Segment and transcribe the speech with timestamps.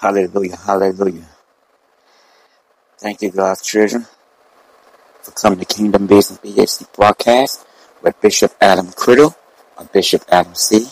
[0.00, 1.26] Hallelujah, hallelujah.
[2.98, 4.06] Thank you, God's children,
[5.22, 7.66] for coming to Kingdom Business BAC broadcast
[8.02, 9.34] with Bishop Adam Criddle
[9.76, 10.88] or Bishop Adam C.,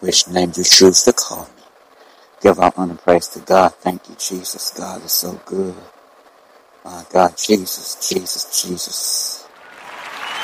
[0.00, 1.62] which name you choose to call me.
[2.40, 3.74] Give our honor praise to God.
[3.74, 4.72] Thank you, Jesus.
[4.76, 5.76] God is so good.
[6.84, 9.46] My God, Jesus, Jesus, Jesus.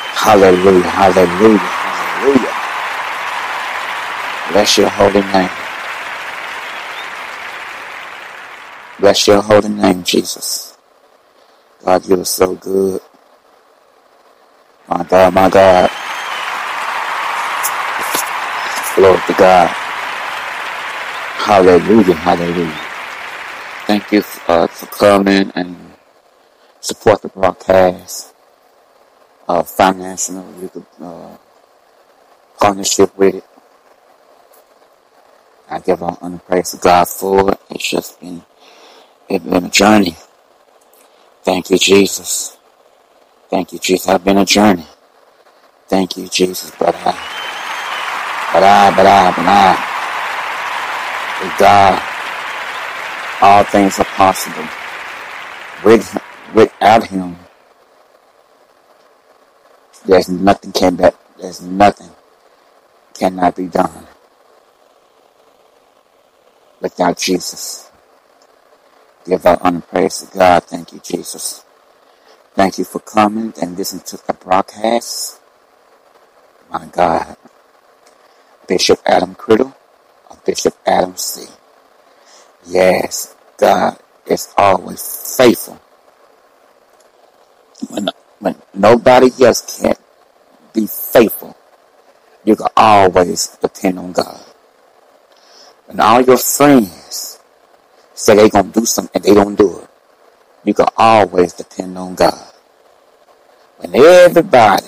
[0.00, 2.54] Hallelujah, hallelujah, hallelujah.
[4.53, 5.67] Bless your holy name.
[9.00, 10.76] Bless your holy name, Jesus.
[11.84, 13.00] God, you are so good.
[14.88, 15.91] My God, my God.
[18.97, 19.69] Glory to God.
[21.38, 22.81] Hallelujah, hallelujah.
[23.86, 25.76] Thank you uh, for coming and
[26.80, 28.34] support the broadcast.
[29.48, 31.36] Uh, financial, you could, uh,
[32.60, 33.44] partnership with it.
[35.70, 37.60] I give all honor praise to God for it.
[37.70, 38.42] It's just been
[39.28, 40.16] it's been a journey.
[41.44, 42.56] Thank you, Jesus.
[43.50, 44.09] Thank you, Jesus.
[44.09, 44.87] I've been a journey.
[45.89, 46.72] Thank you, Jesus.
[46.78, 47.12] But I,
[48.53, 49.99] but I, but I, but I,
[51.43, 52.03] with God,
[53.43, 54.69] all things are possible.
[55.84, 56.19] With,
[56.55, 57.37] without Him,
[60.06, 61.05] there's nothing can be,
[61.41, 62.10] there's nothing
[63.15, 64.06] cannot be done
[66.81, 67.88] without Jesus.
[69.28, 70.65] Give our honor praise to God.
[70.65, 71.62] Thank you, Jesus.
[72.55, 75.39] Thank you for coming and listening to the broadcast.
[76.71, 77.37] My God.
[78.66, 79.75] Bishop Adam Criddle
[80.31, 81.47] or Bishop Adam C.
[82.66, 85.78] Yes, God is always faithful.
[87.91, 88.09] When,
[88.39, 89.95] when nobody else can
[90.72, 91.54] be faithful,
[92.45, 94.41] you can always depend on God.
[95.84, 97.37] When all your friends
[98.18, 99.88] say they're going to do something and they don't do it.
[100.65, 102.53] You can always depend on God.
[103.78, 104.86] When everybody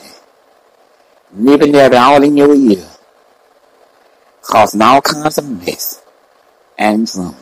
[1.32, 2.85] living there all in your ear,
[4.43, 6.03] causing all kinds of mess
[6.77, 7.37] and drama,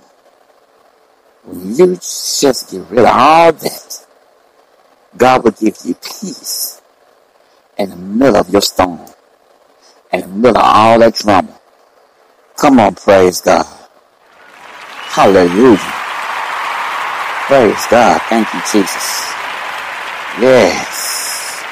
[1.45, 4.07] when you just get rid of all that,
[5.17, 6.83] God will give you peace
[7.79, 9.01] in the middle of your storm,
[10.13, 11.59] in the middle of all that drama.
[12.57, 13.78] Come on, praise God.
[15.19, 15.83] Hallelujah.
[17.51, 18.23] Praise God.
[18.31, 19.35] Thank you, Jesus.
[20.39, 21.65] Yes.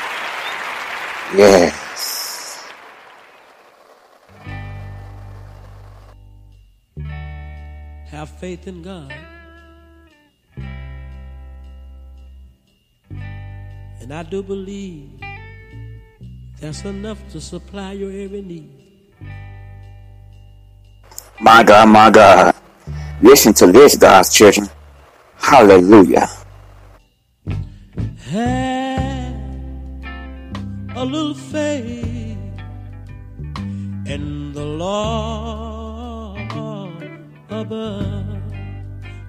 [1.32, 2.66] Yes.
[8.10, 9.14] Have faith in God.
[14.00, 15.20] And I do believe
[16.60, 18.72] that's enough to supply your every need.
[21.38, 22.56] My God, my God.
[23.22, 24.68] Listen to this, God's children.
[25.36, 26.28] Hallelujah.
[28.30, 29.34] Have
[30.96, 32.38] a little faith
[34.06, 36.52] in the Lord
[37.48, 38.42] above.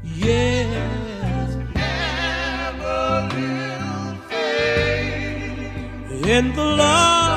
[0.04, 1.56] Yes.
[1.76, 7.28] Have a little faith in the Lord.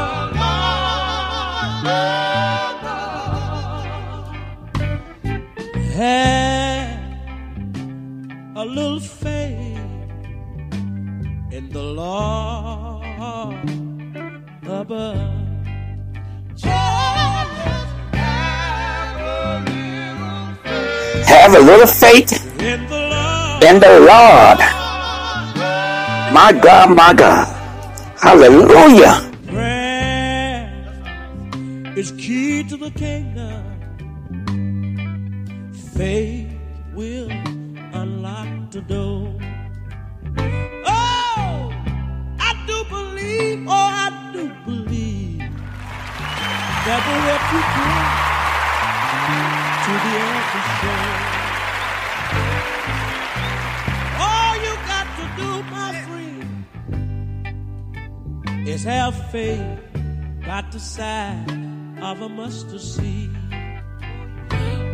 [5.94, 6.39] Have
[8.60, 9.78] a little faith
[11.50, 13.04] in the Lord
[14.64, 15.36] above.
[21.26, 23.64] Have a little faith In the Lord.
[23.64, 24.58] in the Lord.
[26.34, 27.46] My God, my God.
[28.20, 29.32] Hallelujah.
[29.46, 30.68] Prayer
[31.96, 33.64] is key to the kingdom.
[35.96, 36.52] Faith
[36.94, 37.28] will
[49.84, 51.18] to the altar shore.
[54.26, 56.50] All you got to do, my friend,
[58.68, 59.78] is have faith
[60.42, 61.48] about the size
[62.00, 63.30] of a mustard seed.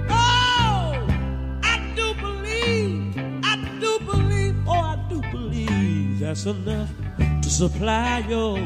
[0.09, 1.07] Oh,
[1.63, 6.91] I do believe, I do believe, oh, I do believe that's enough
[7.43, 8.59] to supply your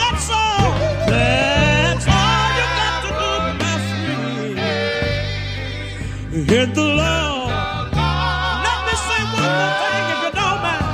[0.00, 0.70] That's all.
[1.12, 3.30] That's all you got to do,
[3.62, 4.58] my friend.
[6.50, 7.52] In the Lord.
[8.66, 10.86] Let me say one more thing if you don't mind.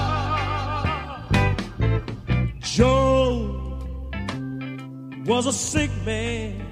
[5.27, 6.70] Was a sick man.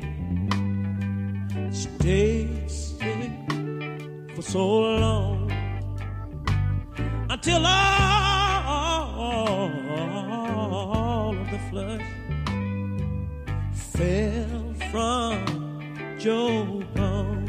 [2.08, 2.48] Sick
[4.34, 5.52] for so long
[7.28, 7.76] until all
[11.36, 12.08] of the flesh
[13.74, 15.44] fell from
[16.18, 17.46] Job on.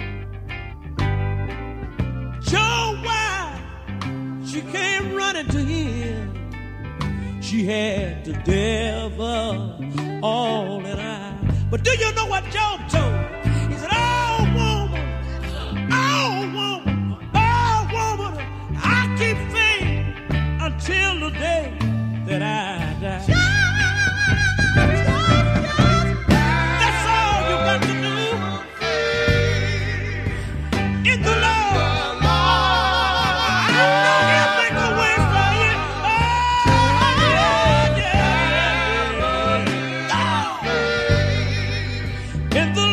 [2.41, 3.61] Job, why
[4.45, 6.33] she came running to him?
[7.41, 11.38] She had the devil all in eye.
[11.71, 12.79] But do you know what Job
[42.59, 42.89] In the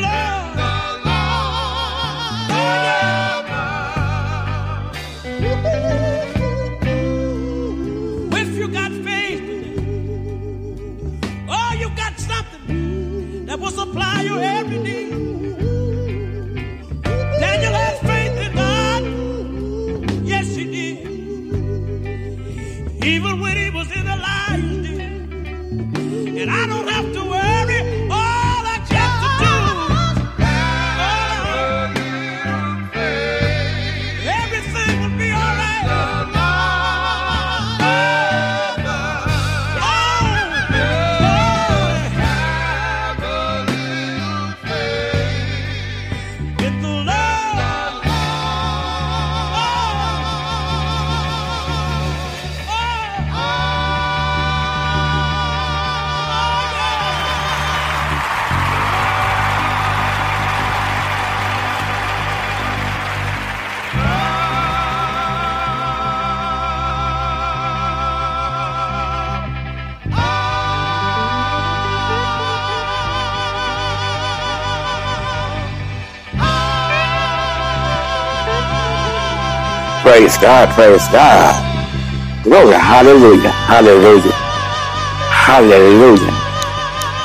[80.16, 80.70] Praise God.
[80.70, 82.42] Praise God.
[82.42, 84.32] Glory, hallelujah, hallelujah,
[85.28, 86.32] hallelujah.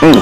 [0.01, 0.21] Mm.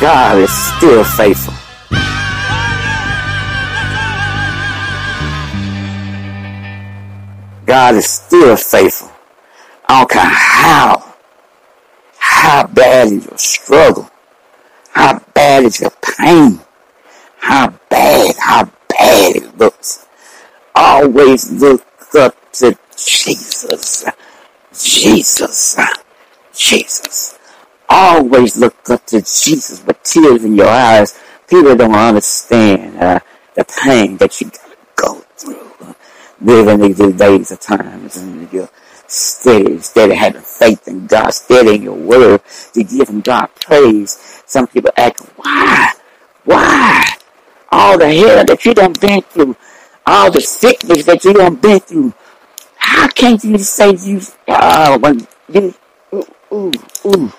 [0.00, 1.54] God is still faithful.
[7.66, 9.12] God is still faithful.
[9.88, 11.14] I don't care how,
[12.18, 14.10] how bad is your struggle,
[14.90, 16.58] how bad is your pain,
[17.50, 20.06] how bad, how bad it looks.
[20.72, 24.04] Always look up to Jesus.
[24.72, 25.76] Jesus.
[26.54, 27.38] Jesus.
[27.88, 31.18] Always look up to Jesus with tears in your eyes.
[31.48, 33.18] People don't understand uh,
[33.56, 35.96] the pain that you gotta go through.
[36.40, 38.70] Living these days of times and you're
[39.08, 42.42] steady, steady having faith in God, steady in your word
[42.74, 44.42] to give him God praise.
[44.46, 45.94] Some people ask, why?
[46.44, 47.16] Why?
[47.80, 49.56] All the hell that you done been through,
[50.04, 52.12] all the sickness that you done been through.
[52.76, 55.74] How can't you say you, uh, when you,
[56.12, 56.72] ooh, ooh,
[57.06, 57.32] ooh.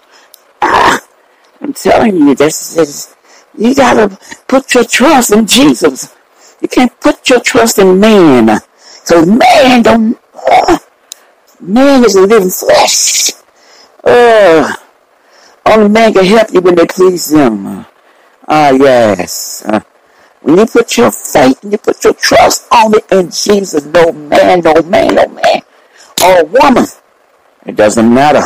[0.64, 3.16] I'm telling you, this is,
[3.56, 4.18] you gotta
[4.48, 6.12] put your trust in Jesus.
[6.60, 8.62] You can't put your trust in man.
[9.04, 10.80] So man don't, uh,
[11.60, 13.30] man is a living flesh.
[14.04, 14.74] Uh,
[15.68, 17.86] only man can help you when they please him.
[18.48, 19.64] Ah, uh, yes.
[19.68, 19.82] Uh,
[20.42, 24.12] when you put your faith and you put your trust on it in Jesus, no
[24.12, 25.62] man, no man, no man,
[26.26, 26.86] or woman,
[27.66, 28.46] it doesn't matter.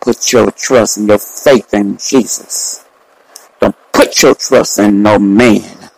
[0.00, 2.84] Put your trust and your faith in Jesus.
[3.60, 5.90] Don't put your trust in no man.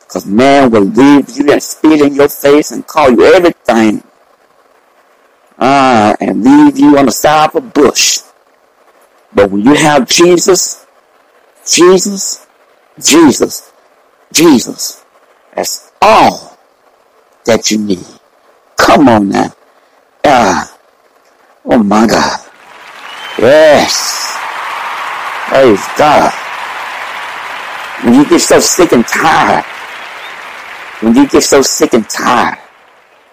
[0.00, 4.02] Because man will leave you and spit in your face and call you everything.
[5.58, 8.20] Ah, and leave you on the side of a bush.
[9.34, 10.86] But when you have Jesus,
[11.66, 12.46] Jesus,
[12.98, 13.67] Jesus,
[14.32, 15.04] Jesus,
[15.54, 16.58] that's all
[17.44, 18.06] that you need.
[18.76, 19.52] Come on now.
[20.24, 20.78] Ah,
[21.64, 22.40] oh my God.
[23.38, 24.36] Yes.
[25.48, 26.32] Praise God.
[28.04, 29.64] When you get so sick and tired,
[31.00, 32.58] when you get so sick and tired,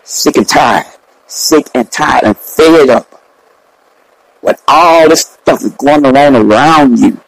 [0.03, 0.85] sick and tired,
[1.27, 3.21] sick and tired and fed up
[4.41, 7.19] with all this stuff that's going on around you,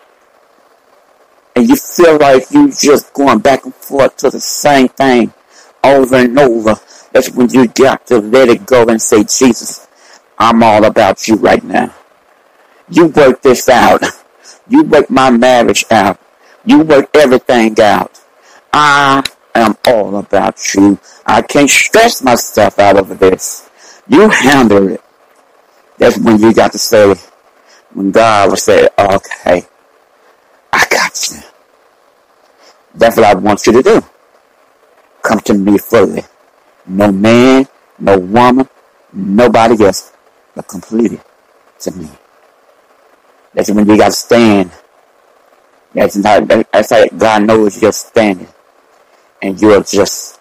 [1.57, 5.33] and you feel like you just going back and forth to the same thing
[5.83, 6.75] over and over,
[7.11, 9.87] that's when you got to let it go and say, Jesus,
[10.37, 11.95] I'm all about you right now.
[12.89, 14.03] You work this out.
[14.69, 16.19] You work my marriage out.
[16.65, 18.19] You work everything out.
[18.73, 19.23] I
[19.55, 20.99] am all about you.
[21.25, 23.69] I can't stress myself out of this.
[24.09, 25.01] You handle it.
[25.97, 27.15] That's when you got to say,
[27.93, 29.65] when God will say, okay,
[30.73, 31.39] I got you.
[32.97, 34.01] That's what I want you to do.
[35.23, 36.23] Come to me fully.
[36.87, 37.67] No man,
[37.99, 38.67] no woman,
[39.13, 40.11] nobody else,
[40.55, 41.19] but completely
[41.81, 42.09] to me.
[43.53, 44.71] That's when you got to stand.
[45.93, 48.47] That's not, that's how God knows you're standing.
[49.41, 50.39] And you're just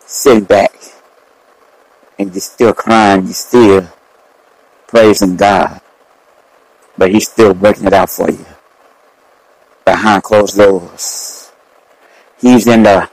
[0.00, 0.72] sitting back.
[2.18, 3.24] And you're still crying.
[3.24, 3.88] You're still
[4.88, 5.80] praising God.
[6.98, 8.46] But He's still working it out for you.
[9.84, 11.39] Behind closed doors.
[12.40, 13.08] He's in the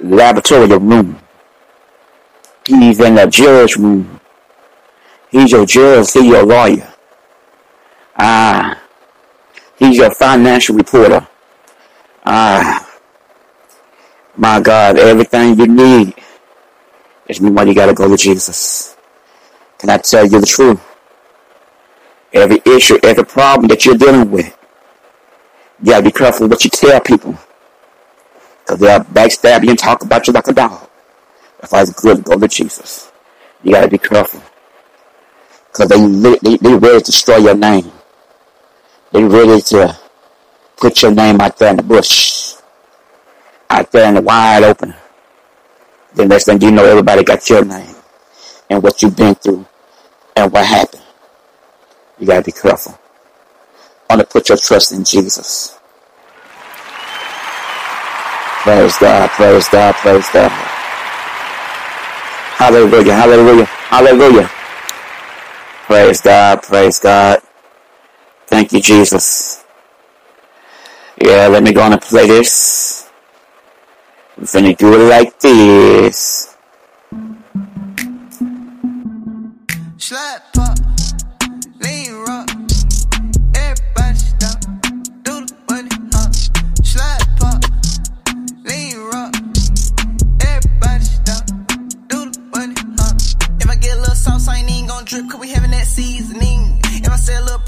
[0.00, 1.18] laboratory room.
[2.66, 4.20] He's in the judge room.
[5.30, 6.12] He's your judge.
[6.12, 6.92] He's your lawyer.
[8.18, 8.80] Ah,
[9.78, 11.26] he's your financial reporter.
[12.26, 12.86] Ah,
[14.36, 16.14] my God, everything you need
[17.28, 18.96] is when you gotta go to Jesus.
[19.78, 20.80] Can I tell you the truth?
[22.32, 24.54] Every issue, every problem that you're dealing with,
[25.82, 27.38] you gotta be careful what you tell people.
[28.68, 30.88] Cause they'll backstab you and talk about you like a dog.
[31.58, 33.10] That's why it's good to go to Jesus.
[33.64, 34.42] You gotta be careful.
[35.72, 37.90] Cause they, they, they ready to destroy your name.
[39.10, 39.98] They ready to
[40.76, 42.56] put your name out there in the bush,
[43.70, 44.94] out there in the wide open.
[46.14, 47.96] Then next thing you know, everybody got your name
[48.68, 49.66] and what you've been through
[50.36, 51.02] and what happened.
[52.18, 52.98] You gotta be careful.
[54.10, 55.77] To put your trust in Jesus.
[58.62, 60.50] Praise God, praise God, praise God.
[62.44, 64.50] Hallelujah, hallelujah, hallelujah.
[65.74, 67.40] Praise God, praise God.
[68.46, 69.64] Thank you, Jesus.
[71.22, 73.10] Yeah, let me go on and play this.
[74.38, 76.56] I'm finna do it like this.
[79.98, 80.47] Slap
[96.20, 97.67] If I said a little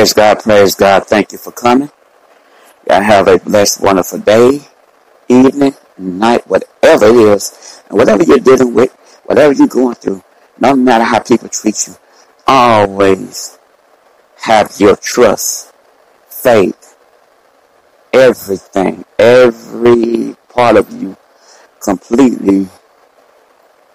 [0.00, 1.06] Praise God, praise God.
[1.06, 1.90] Thank you for coming.
[2.88, 4.62] Y'all have a blessed, wonderful day,
[5.28, 8.90] evening, night, whatever it is, and whatever you're dealing with,
[9.26, 10.24] whatever you're going through,
[10.58, 11.96] no matter how people treat you,
[12.46, 13.58] always
[14.38, 15.70] have your trust,
[16.30, 16.96] faith,
[18.14, 21.14] everything, every part of you
[21.78, 22.68] completely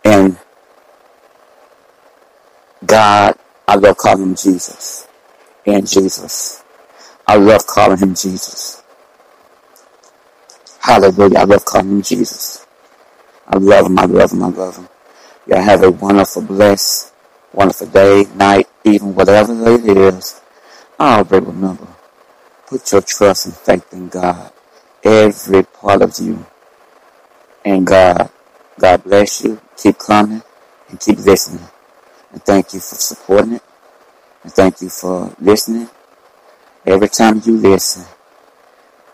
[0.03, 0.37] in
[2.85, 3.39] God.
[3.67, 5.07] I love calling him Jesus.
[5.65, 6.63] And Jesus.
[7.27, 8.83] I love calling him Jesus.
[10.79, 11.39] Hallelujah.
[11.39, 12.65] I love calling him Jesus.
[13.47, 13.99] I love him.
[13.99, 14.43] I love him.
[14.43, 14.89] I love him.
[15.47, 17.13] Y'all have a wonderful, blessed,
[17.53, 20.41] wonderful day, night, even whatever it is.
[20.99, 21.87] Always remember,
[22.67, 24.51] put your trust and faith in God.
[25.03, 26.45] Every part of you.
[27.63, 28.29] And God.
[28.79, 29.61] God bless you.
[29.77, 30.41] Keep coming
[30.89, 31.67] and keep listening.
[32.31, 33.63] And thank you for supporting it.
[34.45, 35.89] And thank you for listening.
[36.85, 38.05] Every time you listen,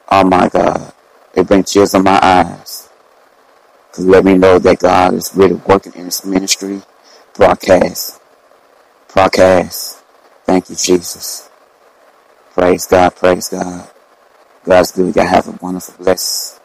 [0.09, 0.93] oh my God,
[1.35, 2.89] it brings tears on my eyes.
[3.79, 6.81] Because let me know that God is really working in this ministry.
[7.35, 8.21] Broadcast.
[9.13, 10.03] Broadcast.
[10.45, 11.49] Thank you, Jesus.
[12.53, 13.89] Praise God, praise God.
[14.65, 15.15] God's good.
[15.15, 16.59] Y'all have a wonderful, blessed,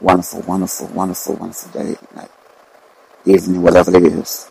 [0.00, 2.30] wonderful, wonderful, wonderful, wonderful day, night,
[3.26, 4.47] evening, whatever it is.